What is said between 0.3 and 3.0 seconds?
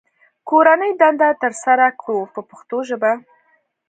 کورنۍ دنده ترسره کړو په پښتو